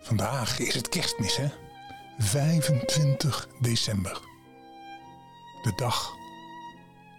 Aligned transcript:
Vandaag 0.00 0.58
is 0.58 0.74
het 0.74 0.88
kerstmis, 0.88 1.36
hè? 1.36 1.48
25 2.18 3.48
december. 3.60 4.20
De 5.62 5.72
dag 5.76 6.12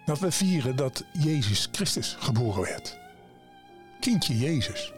dat 0.04 0.18
we 0.18 0.30
vieren 0.30 0.76
dat 0.76 1.04
Jezus 1.12 1.68
Christus 1.72 2.16
geboren 2.18 2.62
werd. 2.62 2.98
Kindje 4.00 4.38
Jezus. 4.38 4.92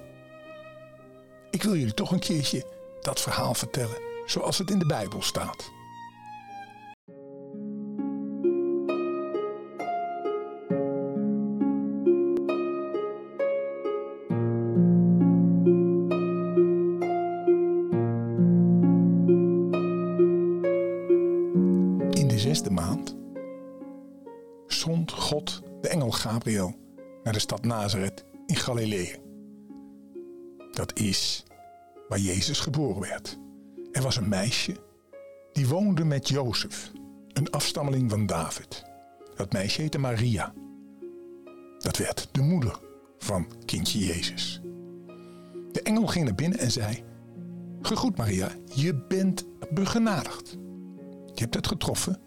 Ik 1.50 1.62
wil 1.62 1.76
jullie 1.76 1.94
toch 1.94 2.10
een 2.10 2.18
keertje 2.18 2.66
dat 3.00 3.20
verhaal 3.20 3.54
vertellen 3.54 4.00
zoals 4.26 4.58
het 4.58 4.70
in 4.70 4.78
de 4.78 4.86
Bijbel 4.86 5.22
staat. 5.22 5.70
Zesde 22.54 22.70
maand 22.70 23.16
zond 24.66 25.12
God 25.12 25.62
de 25.80 25.88
engel 25.88 26.10
Gabriel 26.10 26.74
naar 27.22 27.32
de 27.32 27.38
stad 27.38 27.64
Nazareth 27.64 28.24
in 28.46 28.56
Galilea. 28.56 29.16
Dat 30.72 30.98
is 30.98 31.44
waar 32.08 32.18
Jezus 32.18 32.60
geboren 32.60 33.00
werd. 33.00 33.38
Er 33.92 34.02
was 34.02 34.16
een 34.16 34.28
meisje 34.28 34.76
die 35.52 35.68
woonde 35.68 36.04
met 36.04 36.28
Jozef, 36.28 36.92
een 37.32 37.50
afstammeling 37.50 38.10
van 38.10 38.26
David. 38.26 38.84
Dat 39.36 39.52
meisje 39.52 39.80
heette 39.80 39.98
Maria. 39.98 40.52
Dat 41.78 41.96
werd 41.96 42.28
de 42.32 42.42
moeder 42.42 42.80
van 43.18 43.46
kindje 43.64 43.98
Jezus. 43.98 44.60
De 45.72 45.82
engel 45.82 46.06
ging 46.06 46.24
naar 46.24 46.34
binnen 46.34 46.58
en 46.58 46.70
zei: 46.70 47.04
Gegroet 47.80 48.16
Maria, 48.16 48.48
je 48.74 48.94
bent 48.94 49.44
begenadigd. 49.70 50.50
Je 51.34 51.42
hebt 51.42 51.54
het 51.54 51.66
getroffen, 51.66 52.23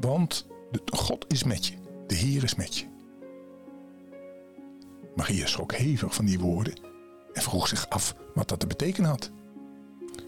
want 0.00 0.46
God 0.84 1.24
is 1.28 1.44
met 1.44 1.66
je. 1.66 1.74
De 2.06 2.14
Heer 2.14 2.42
is 2.42 2.54
met 2.54 2.78
je. 2.78 2.86
Maria 5.16 5.46
schrok 5.46 5.74
hevig 5.74 6.14
van 6.14 6.24
die 6.24 6.38
woorden 6.38 6.74
en 7.32 7.42
vroeg 7.42 7.68
zich 7.68 7.88
af 7.88 8.14
wat 8.34 8.48
dat 8.48 8.60
te 8.60 8.66
betekenen 8.66 9.10
had. 9.10 9.30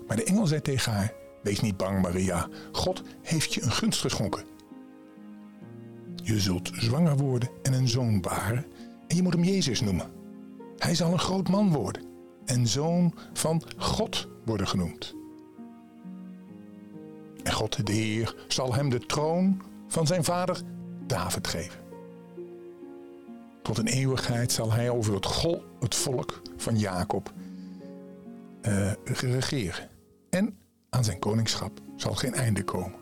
Maar 0.06 0.16
de 0.16 0.24
engel 0.24 0.46
zei 0.46 0.62
tegen 0.62 0.92
haar: 0.92 1.14
Wees 1.42 1.60
niet 1.60 1.76
bang, 1.76 2.02
Maria. 2.02 2.48
God 2.72 3.02
heeft 3.22 3.54
je 3.54 3.62
een 3.62 3.72
gunst 3.72 4.00
geschonken. 4.00 4.44
Je 6.24 6.40
zult 6.40 6.70
zwanger 6.74 7.16
worden 7.16 7.48
en 7.62 7.72
een 7.72 7.88
zoon 7.88 8.20
baren 8.20 8.66
en 9.08 9.16
je 9.16 9.22
moet 9.22 9.32
hem 9.32 9.44
Jezus 9.44 9.80
noemen. 9.80 10.10
Hij 10.78 10.94
zal 10.94 11.12
een 11.12 11.18
groot 11.18 11.48
man 11.48 11.72
worden 11.72 12.02
en 12.44 12.66
zoon 12.66 13.14
van 13.32 13.62
God 13.76 14.28
worden 14.44 14.68
genoemd. 14.68 15.14
God 17.62 17.86
de 17.86 17.92
Heer 17.92 18.34
zal 18.48 18.74
hem 18.74 18.88
de 18.88 19.06
troon 19.06 19.62
van 19.88 20.06
zijn 20.06 20.24
vader 20.24 20.60
David 21.06 21.46
geven. 21.46 21.80
Tot 23.62 23.78
een 23.78 23.86
eeuwigheid 23.86 24.52
zal 24.52 24.72
hij 24.72 24.90
over 24.90 25.14
het, 25.14 25.26
gol, 25.26 25.64
het 25.80 25.94
volk 25.94 26.42
van 26.56 26.78
Jacob 26.78 27.32
uh, 28.62 28.92
regeren. 29.04 29.88
En 30.30 30.58
aan 30.90 31.04
zijn 31.04 31.18
koningschap 31.18 31.80
zal 31.96 32.14
geen 32.14 32.34
einde 32.34 32.64
komen. 32.64 32.98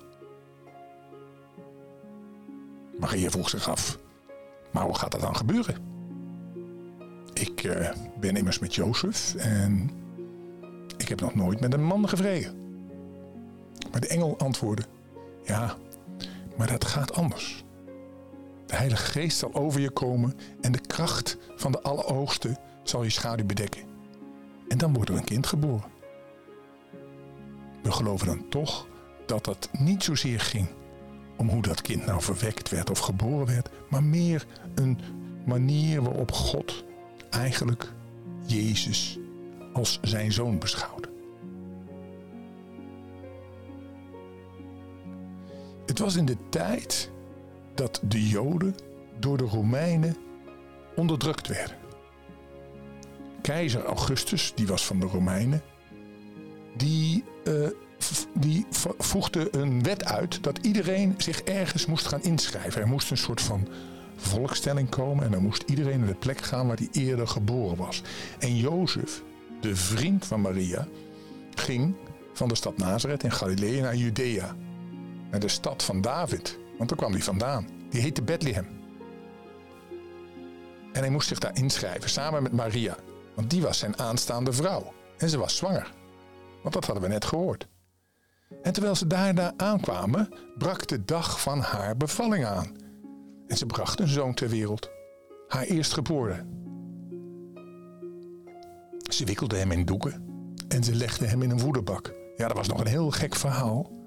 Maria 2.99 3.31
vroeg 3.31 3.49
zich 3.49 3.69
af, 3.69 3.99
maar 4.71 4.85
hoe 4.85 4.99
gaat 4.99 5.11
dat 5.13 5.21
dan 5.21 5.37
gebeuren? 5.37 5.77
Ik 7.33 7.65
uh, 7.65 7.91
ben 8.21 8.37
immers 8.37 8.59
met 8.59 8.75
Jozef 8.75 9.35
en 9.35 9.91
ik 10.97 11.09
heb 11.09 11.21
nog 11.21 11.35
nooit 11.35 11.61
met 11.61 11.73
een 11.73 11.85
man 11.85 12.09
gevreden. 12.09 12.60
Maar 13.91 14.01
de 14.01 14.09
engel 14.09 14.39
antwoordde, 14.39 14.85
ja, 15.45 15.77
maar 16.57 16.67
dat 16.67 16.85
gaat 16.85 17.15
anders. 17.15 17.65
De 18.67 18.77
Heilige 18.77 19.07
Geest 19.07 19.39
zal 19.39 19.55
over 19.55 19.81
je 19.81 19.91
komen 19.91 20.39
en 20.61 20.73
de 20.73 20.81
kracht 20.81 21.37
van 21.57 21.73
de 21.73 21.83
Allerhoogste 21.83 22.57
zal 22.83 23.03
je 23.03 23.11
schaduw 23.11 23.47
bedekken. 23.47 23.83
En 24.69 24.79
dan 24.79 24.93
wordt 24.93 25.11
er 25.11 25.17
een 25.17 25.25
kind 25.25 25.47
geboren. 25.47 25.91
We 27.83 27.93
geloven 27.93 28.27
dan 28.27 28.49
toch 28.49 28.87
dat 29.27 29.47
het 29.47 29.69
niet 29.73 30.03
zozeer 30.03 30.41
ging 30.41 30.69
om 31.37 31.49
hoe 31.49 31.63
dat 31.63 31.83
kind 31.83 32.07
nou 32.07 32.23
verwekt 32.23 32.69
werd 32.69 32.91
of 32.91 32.99
geboren 32.99 33.47
werd, 33.47 33.69
maar 33.89 34.03
meer 34.03 34.47
een 34.75 34.99
manier 35.47 36.03
waarop 36.03 36.33
God 36.33 36.85
eigenlijk 37.31 37.93
Jezus 38.47 39.19
als 39.73 39.99
zijn 40.03 40.33
zoon 40.33 40.59
beschouwde. 40.59 41.10
Was 46.01 46.17
in 46.17 46.25
de 46.25 46.37
tijd 46.49 47.11
dat 47.75 48.01
de 48.03 48.29
Joden 48.29 48.75
door 49.19 49.37
de 49.37 49.45
Romeinen 49.45 50.17
onderdrukt 50.97 51.49
werden. 51.49 51.77
Keizer 53.43 53.85
Augustus, 53.85 54.53
die 54.55 54.67
was 54.67 54.87
van 54.87 55.01
de 55.01 55.07
Romeinen, 55.07 55.63
die, 56.77 57.25
uh, 57.45 57.69
die 58.35 58.67
voegde 58.99 59.57
een 59.57 59.83
wet 59.83 60.05
uit 60.05 60.43
dat 60.43 60.59
iedereen 60.59 61.15
zich 61.19 61.43
ergens 61.43 61.87
moest 61.87 62.07
gaan 62.07 62.23
inschrijven. 62.23 62.81
Er 62.81 62.89
moest 62.89 63.11
een 63.11 63.17
soort 63.17 63.41
van 63.41 63.69
volkstelling 64.17 64.89
komen 64.89 65.25
en 65.25 65.31
dan 65.31 65.43
moest 65.43 65.63
iedereen 65.67 65.99
naar 65.99 66.09
de 66.09 66.15
plek 66.15 66.41
gaan 66.41 66.67
waar 66.67 66.77
hij 66.77 66.89
eerder 66.93 67.29
geboren 67.29 67.77
was. 67.77 68.03
En 68.39 68.57
Jozef, 68.57 69.23
de 69.61 69.77
vriend 69.77 70.27
van 70.27 70.41
Maria, 70.41 70.89
ging 71.55 71.95
van 72.33 72.49
de 72.49 72.55
stad 72.55 72.77
Nazareth 72.77 73.23
in 73.23 73.33
Galilea 73.33 73.83
naar 73.83 73.97
Judea, 73.97 74.57
naar 75.31 75.41
de 75.41 75.49
stad 75.49 75.83
van 75.83 76.01
David. 76.01 76.59
Want 76.77 76.89
daar 76.89 76.99
kwam 76.99 77.13
hij 77.13 77.23
vandaan. 77.23 77.69
Die 77.91 78.01
heette 78.01 78.23
Bethlehem. 78.23 78.67
En 80.93 81.01
hij 81.01 81.11
moest 81.11 81.29
zich 81.29 81.39
daar 81.39 81.57
inschrijven 81.57 82.11
samen 82.11 82.43
met 82.43 82.53
Maria. 82.53 82.97
Want 83.35 83.51
die 83.51 83.63
was 83.63 83.79
zijn 83.79 83.99
aanstaande 83.99 84.53
vrouw. 84.53 84.93
En 85.19 85.29
ze 85.29 85.39
was 85.39 85.57
zwanger. 85.57 85.95
Want 86.63 86.75
dat 86.75 86.85
hadden 86.85 87.03
we 87.03 87.09
net 87.09 87.25
gehoord. 87.25 87.69
En 88.63 88.73
terwijl 88.73 88.95
ze 88.95 89.07
daar, 89.07 89.53
aankwamen, 89.57 90.29
brak 90.59 90.87
de 90.87 91.05
dag 91.05 91.41
van 91.41 91.61
haar 91.61 91.97
bevalling 91.97 92.45
aan. 92.45 92.77
En 93.47 93.57
ze 93.57 93.67
bracht 93.67 94.01
een 94.01 94.09
zoon 94.09 94.35
ter 94.35 94.49
wereld. 94.49 94.91
Haar 95.49 95.65
eerstgeboren. 95.65 96.59
Ze 99.11 99.25
wikkelde 99.25 99.57
hem 99.57 99.71
in 99.71 99.85
doeken. 99.85 100.25
En 100.69 100.85
ze 100.85 100.95
legde 100.95 101.27
hem 101.27 101.43
in 101.43 101.51
een 101.51 101.61
voederbak. 101.61 102.15
Ja, 102.37 102.47
dat 102.47 102.57
was 102.57 102.69
nog 102.69 102.81
een 102.81 102.87
heel 102.87 103.11
gek 103.11 103.35
verhaal. 103.35 104.00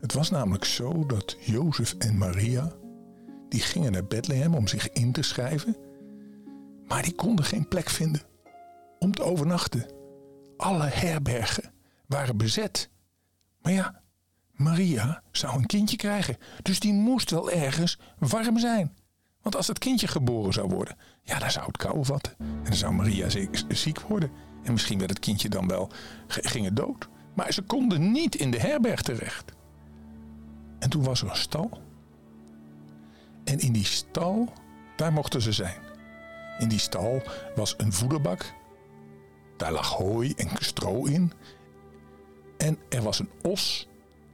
Het 0.00 0.12
was 0.12 0.30
namelijk 0.30 0.64
zo 0.64 1.06
dat 1.06 1.36
Jozef 1.40 1.94
en 1.98 2.18
Maria, 2.18 2.72
die 3.48 3.60
gingen 3.60 3.92
naar 3.92 4.06
Bethlehem 4.06 4.54
om 4.54 4.66
zich 4.66 4.92
in 4.92 5.12
te 5.12 5.22
schrijven, 5.22 5.76
maar 6.86 7.02
die 7.02 7.14
konden 7.14 7.44
geen 7.44 7.68
plek 7.68 7.90
vinden 7.90 8.22
om 8.98 9.12
te 9.14 9.22
overnachten. 9.22 9.86
Alle 10.56 10.86
herbergen 10.86 11.72
waren 12.06 12.36
bezet. 12.36 12.90
Maar 13.62 13.72
ja, 13.72 14.02
Maria 14.52 15.22
zou 15.32 15.56
een 15.56 15.66
kindje 15.66 15.96
krijgen, 15.96 16.36
dus 16.62 16.80
die 16.80 16.92
moest 16.92 17.30
wel 17.30 17.50
ergens 17.50 17.98
warm 18.18 18.58
zijn. 18.58 18.96
Want 19.42 19.56
als 19.56 19.66
het 19.66 19.78
kindje 19.78 20.06
geboren 20.06 20.52
zou 20.52 20.68
worden, 20.68 20.96
ja, 21.22 21.38
dan 21.38 21.50
zou 21.50 21.66
het 21.66 21.76
kou 21.76 22.04
vatten. 22.04 22.34
En 22.38 22.64
dan 22.64 22.74
zou 22.74 22.94
Maria 22.94 23.28
ziek 23.68 24.00
worden. 24.00 24.30
En 24.62 24.72
misschien 24.72 24.98
werd 24.98 25.10
het 25.10 25.18
kindje 25.18 25.48
dan 25.48 25.68
wel, 25.68 25.90
ging 26.26 26.64
het 26.64 26.76
dood. 26.76 27.08
Maar 27.34 27.52
ze 27.52 27.62
konden 27.62 28.12
niet 28.12 28.34
in 28.34 28.50
de 28.50 28.60
herberg 28.60 29.02
terecht. 29.02 29.52
En 30.80 30.90
toen 30.90 31.04
was 31.04 31.22
er 31.22 31.30
een 31.30 31.36
stal. 31.36 31.70
En 33.44 33.58
in 33.58 33.72
die 33.72 33.84
stal, 33.84 34.52
daar 34.96 35.12
mochten 35.12 35.42
ze 35.42 35.52
zijn. 35.52 35.80
In 36.58 36.68
die 36.68 36.78
stal 36.78 37.22
was 37.54 37.74
een 37.76 37.92
voederbak. 37.92 38.54
Daar 39.56 39.72
lag 39.72 39.88
hooi 39.88 40.32
en 40.36 40.48
stro 40.58 41.04
in. 41.04 41.32
En 42.56 42.78
er 42.88 43.02
was 43.02 43.18
een 43.18 43.30
os 43.42 43.88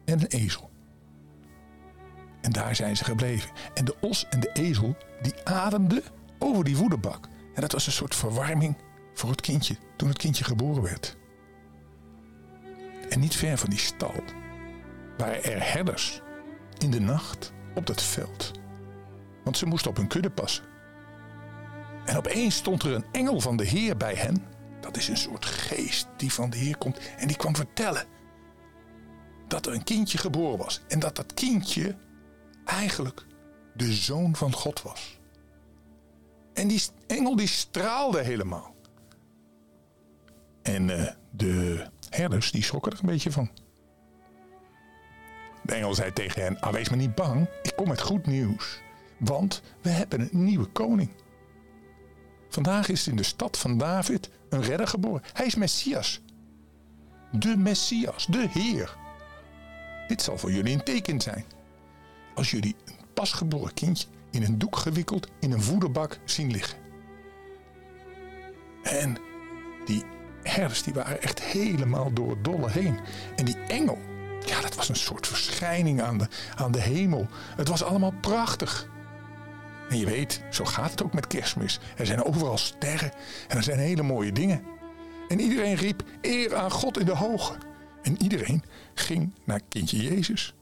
en 0.04 0.20
een 0.20 0.26
ezel. 0.26 0.70
En 2.40 2.52
daar 2.52 2.76
zijn 2.76 2.96
ze 2.96 3.04
gebleven. 3.04 3.50
En 3.74 3.84
de 3.84 3.96
os 4.00 4.28
en 4.28 4.40
de 4.40 4.50
ezel, 4.52 4.96
die 5.22 5.44
ademden 5.44 6.02
over 6.38 6.64
die 6.64 6.76
voederbak. 6.76 7.28
En 7.54 7.60
dat 7.60 7.72
was 7.72 7.86
een 7.86 7.92
soort 7.92 8.14
verwarming 8.14 8.76
voor 9.14 9.30
het 9.30 9.40
kindje, 9.40 9.76
toen 9.96 10.08
het 10.08 10.18
kindje 10.18 10.44
geboren 10.44 10.82
werd. 10.82 11.16
En 13.08 13.20
niet 13.20 13.36
ver 13.36 13.58
van 13.58 13.70
die 13.70 13.78
stal 13.78 14.14
waren 15.16 15.44
er 15.44 15.72
herders 15.72 16.20
in 16.82 16.90
de 16.90 17.00
nacht 17.00 17.52
op 17.74 17.86
dat 17.86 18.02
veld. 18.02 18.50
Want 19.44 19.56
ze 19.56 19.66
moesten 19.66 19.90
op 19.90 19.96
hun 19.96 20.08
kudde 20.08 20.30
passen. 20.30 20.64
En 22.04 22.16
opeens 22.16 22.56
stond 22.56 22.82
er 22.82 22.94
een 22.94 23.04
engel 23.12 23.40
van 23.40 23.56
de 23.56 23.64
Heer 23.64 23.96
bij 23.96 24.14
hen. 24.14 24.44
Dat 24.80 24.96
is 24.96 25.08
een 25.08 25.16
soort 25.16 25.44
geest 25.44 26.08
die 26.16 26.32
van 26.32 26.50
de 26.50 26.56
Heer 26.56 26.76
komt. 26.76 26.98
En 27.16 27.26
die 27.26 27.36
kwam 27.36 27.56
vertellen 27.56 28.04
dat 29.48 29.66
er 29.66 29.72
een 29.72 29.84
kindje 29.84 30.18
geboren 30.18 30.58
was. 30.58 30.80
En 30.88 30.98
dat 30.98 31.16
dat 31.16 31.34
kindje 31.34 31.96
eigenlijk 32.64 33.26
de 33.74 33.92
zoon 33.92 34.36
van 34.36 34.52
God 34.52 34.82
was. 34.82 35.18
En 36.54 36.68
die 36.68 36.82
engel 37.06 37.36
die 37.36 37.48
straalde 37.48 38.22
helemaal. 38.22 38.74
En 40.62 40.88
uh, 40.88 41.10
de 41.30 41.86
herders 42.10 42.50
die 42.50 42.62
schrokken 42.62 42.92
er 42.92 42.98
een 43.00 43.06
beetje 43.06 43.32
van. 43.32 43.50
De 45.66 45.74
engel 45.74 45.94
zei 45.94 46.12
tegen 46.12 46.42
hen, 46.42 46.60
ah, 46.60 46.72
wees 46.72 46.88
maar 46.88 46.98
niet 46.98 47.14
bang, 47.14 47.48
ik 47.62 47.72
kom 47.76 47.88
met 47.88 48.00
goed 48.00 48.26
nieuws. 48.26 48.80
Want 49.16 49.62
we 49.82 49.88
hebben 49.88 50.20
een 50.20 50.44
nieuwe 50.44 50.66
koning. 50.66 51.10
Vandaag 52.48 52.88
is 52.88 53.08
in 53.08 53.16
de 53.16 53.22
stad 53.22 53.58
van 53.58 53.78
David 53.78 54.30
een 54.48 54.62
redder 54.62 54.86
geboren. 54.86 55.22
Hij 55.32 55.46
is 55.46 55.54
Messias. 55.54 56.20
De 57.32 57.56
Messias, 57.56 58.26
de 58.26 58.46
Heer. 58.50 58.96
Dit 60.08 60.22
zal 60.22 60.38
voor 60.38 60.52
jullie 60.52 60.74
een 60.74 60.84
teken 60.84 61.20
zijn. 61.20 61.44
Als 62.34 62.50
jullie 62.50 62.76
een 62.84 62.94
pasgeboren 63.14 63.74
kindje 63.74 64.06
in 64.30 64.42
een 64.42 64.58
doek 64.58 64.76
gewikkeld 64.76 65.28
in 65.40 65.52
een 65.52 65.62
voederbak 65.62 66.18
zien 66.24 66.50
liggen. 66.50 66.78
En 68.82 69.16
die 69.84 70.04
herders 70.42 70.82
die 70.82 70.94
waren 70.94 71.22
echt 71.22 71.42
helemaal 71.42 72.12
door 72.12 72.30
het 72.30 72.44
dolle 72.44 72.70
heen. 72.70 72.98
En 73.36 73.44
die 73.44 73.58
engel, 73.58 73.98
ja, 74.46 74.60
dat 74.60 74.74
was 74.74 74.88
een 74.88 74.96
soort 74.96 75.26
verschijning 75.26 76.02
aan 76.02 76.18
de, 76.18 76.28
aan 76.56 76.72
de 76.72 76.80
hemel. 76.80 77.26
Het 77.56 77.68
was 77.68 77.82
allemaal 77.82 78.14
prachtig. 78.20 78.88
En 79.88 79.98
je 79.98 80.06
weet, 80.06 80.42
zo 80.50 80.64
gaat 80.64 80.90
het 80.90 81.02
ook 81.02 81.12
met 81.12 81.26
kerstmis. 81.26 81.80
Er 81.96 82.06
zijn 82.06 82.24
overal 82.24 82.58
sterren 82.58 83.12
en 83.48 83.56
er 83.56 83.62
zijn 83.62 83.78
hele 83.78 84.02
mooie 84.02 84.32
dingen. 84.32 84.62
En 85.28 85.40
iedereen 85.40 85.74
riep 85.74 86.02
eer 86.20 86.56
aan 86.56 86.70
God 86.70 86.98
in 86.98 87.06
de 87.06 87.14
hoge. 87.14 87.54
En 88.02 88.22
iedereen 88.22 88.62
ging 88.94 89.34
naar 89.44 89.60
kindje 89.68 90.02
Jezus. 90.02 90.54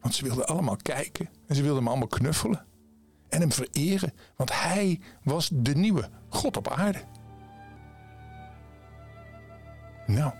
Want 0.00 0.14
ze 0.14 0.24
wilden 0.24 0.46
allemaal 0.46 0.76
kijken 0.76 1.28
en 1.46 1.54
ze 1.54 1.62
wilden 1.62 1.78
hem 1.78 1.88
allemaal 1.88 2.08
knuffelen. 2.08 2.66
En 3.28 3.40
hem 3.40 3.52
vereren, 3.52 4.12
want 4.36 4.62
hij 4.62 5.00
was 5.22 5.50
de 5.52 5.74
nieuwe 5.74 6.08
God 6.28 6.56
op 6.56 6.68
aarde. 6.68 7.02
Nou, 10.06 10.32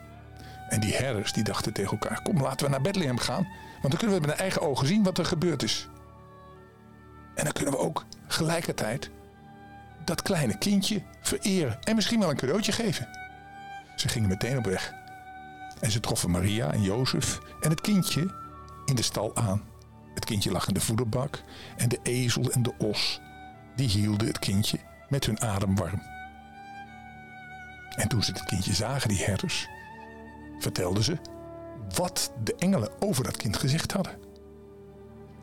en 0.71 0.81
die 0.81 0.95
herders 0.95 1.33
die 1.33 1.45
dachten 1.45 1.73
tegen 1.73 1.91
elkaar: 1.91 2.23
kom, 2.23 2.43
laten 2.43 2.67
we 2.67 2.73
naar 2.73 2.81
Bethlehem 2.81 3.19
gaan. 3.19 3.49
Want 3.81 3.93
dan 3.93 3.97
kunnen 3.97 4.21
we 4.21 4.27
met 4.27 4.37
eigen 4.37 4.63
ogen 4.63 4.87
zien 4.87 5.03
wat 5.03 5.19
er 5.19 5.25
gebeurd 5.25 5.63
is. 5.63 5.89
En 7.35 7.45
dan 7.45 7.53
kunnen 7.53 7.75
we 7.75 7.81
ook 7.81 8.05
gelijkertijd 8.27 9.11
dat 10.05 10.23
kleine 10.23 10.59
kindje 10.59 11.03
vereren 11.21 11.83
en 11.83 11.95
misschien 11.95 12.21
wel 12.21 12.31
een 12.31 12.37
cadeautje 12.37 12.73
geven. 12.73 13.09
Ze 13.97 14.09
gingen 14.09 14.29
meteen 14.29 14.59
op 14.59 14.65
weg. 14.65 14.95
En 15.81 15.91
ze 15.91 16.01
troffen 16.01 16.31
Maria 16.31 16.73
en 16.73 16.83
Jozef 16.83 17.41
en 17.61 17.71
het 17.71 17.81
kindje 17.81 18.35
in 18.85 18.95
de 18.95 19.03
stal 19.03 19.37
aan. 19.37 19.63
Het 20.15 20.25
kindje 20.25 20.51
lag 20.51 20.69
in 20.69 20.75
de 20.75 20.81
voederbak 20.81 21.43
en 21.77 21.89
de 21.89 21.99
ezel 22.03 22.51
en 22.51 22.63
de 22.63 22.73
os 22.79 23.21
die 23.77 23.89
hielden 23.89 24.27
het 24.27 24.39
kindje 24.39 24.79
met 25.09 25.27
hun 25.27 25.41
adem 25.41 25.77
warm. 25.77 26.03
En 27.97 28.09
toen 28.09 28.23
ze 28.23 28.33
het 28.33 28.45
kindje 28.45 28.75
zagen, 28.75 29.09
die 29.09 29.25
herders, 29.25 29.69
vertelden 30.63 31.03
ze 31.03 31.17
wat 31.95 32.33
de 32.45 32.55
engelen 32.55 33.03
over 33.03 33.25
dat 33.25 33.37
kind 33.37 33.57
gezegd 33.57 33.93
hadden. 33.93 34.19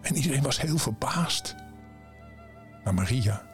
En 0.02 0.16
iedereen 0.16 0.44
was 0.44 0.62
heel 0.62 0.78
verbaasd. 0.78 1.56
Maar 2.84 2.94
Maria 2.94 3.46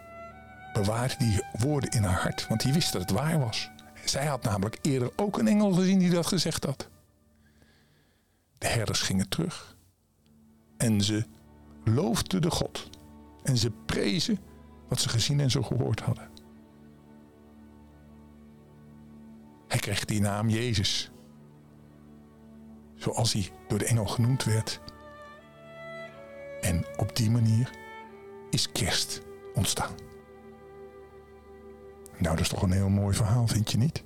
bewaarde 0.74 1.16
die 1.18 1.44
woorden 1.60 1.90
in 1.90 2.04
haar 2.04 2.22
hart, 2.22 2.48
want 2.48 2.62
die 2.62 2.74
wist 2.74 2.92
dat 2.92 3.02
het 3.02 3.12
waar 3.12 3.40
was. 3.40 3.70
Zij 4.06 4.26
had 4.26 4.44
namelijk 4.44 4.78
eerder 4.82 5.12
ook 5.16 5.38
een 5.38 5.48
engel 5.48 5.72
gezien 5.72 6.00
die 6.00 6.10
dat 6.10 6.28
gezegd 6.28 6.64
had. 6.64 6.90
De 8.58 8.68
herders 8.68 9.02
gingen 9.02 9.30
terug 9.30 9.78
en 10.78 11.02
ze 11.02 11.26
loofden 11.84 12.42
de 12.42 12.52
God 12.52 12.90
en 13.44 13.58
ze 13.58 13.72
prezen 13.72 14.40
wat 14.88 15.00
ze 15.00 15.10
gezien 15.10 15.40
en 15.40 15.52
zo 15.52 15.62
gehoord 15.62 16.00
hadden. 16.00 16.30
Hij 19.68 19.80
kreeg 19.80 20.06
die 20.06 20.22
naam 20.22 20.50
Jezus, 20.50 21.12
zoals 23.04 23.34
hij 23.34 23.50
door 23.68 23.80
de 23.80 23.86
engel 23.86 24.06
genoemd 24.06 24.44
werd. 24.44 24.80
En 26.62 26.86
op 26.98 27.16
die 27.16 27.30
manier 27.30 27.70
is 28.50 28.72
kerst 28.72 29.22
ontstaan. 29.54 29.96
Nou, 32.18 32.36
dat 32.36 32.40
is 32.40 32.50
toch 32.50 32.62
een 32.62 32.72
heel 32.72 32.90
mooi 32.90 33.16
verhaal, 33.16 33.48
vind 33.48 33.72
je 33.72 33.78
niet? 33.78 34.04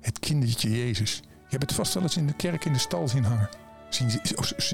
Het 0.00 0.18
kindertje 0.18 0.70
Jezus. 0.70 1.16
Je 1.24 1.56
hebt 1.56 1.62
het 1.62 1.74
vast 1.74 1.94
wel 1.94 2.02
eens 2.02 2.16
in 2.16 2.26
de 2.26 2.36
kerk 2.36 2.64
in 2.64 2.72
de 2.72 2.78
stal 2.78 3.08
zien 3.08 3.24
hangen. 3.24 3.48
Zien, 3.88 4.10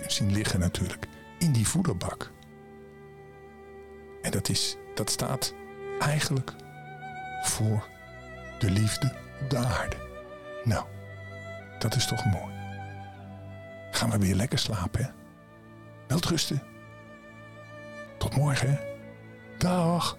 zien 0.07 0.33
liggen 0.33 0.61
natuurlijk. 0.61 1.07
In 1.39 1.53
die 1.53 1.69
voederbak. 1.69 2.33
En 4.23 4.31
dat, 4.31 4.49
is, 4.49 4.77
dat 4.95 5.11
staat 5.11 5.55
eigenlijk 5.99 6.53
voor 7.43 7.89
de 8.59 8.71
liefde 8.71 9.13
op 9.41 9.51
de 9.51 9.57
aarde. 9.57 9.97
Nou, 10.65 10.85
dat 11.79 11.95
is 11.95 12.07
toch 12.07 12.25
mooi. 12.25 12.54
Gaan 13.95 14.11
we 14.11 14.19
weer 14.19 14.35
lekker 14.35 14.59
slapen, 14.59 15.05
hè? 15.05 15.11
Welterusten. 16.07 16.63
Tot 18.19 18.37
morgen? 18.37 18.81
Dag. 19.59 20.19